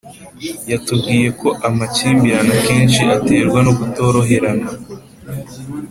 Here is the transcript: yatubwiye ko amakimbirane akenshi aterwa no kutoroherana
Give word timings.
yatubwiye 0.71 1.29
ko 1.39 1.47
amakimbirane 1.67 2.51
akenshi 2.59 3.01
aterwa 3.17 3.59
no 3.65 3.71
kutoroherana 3.77 4.69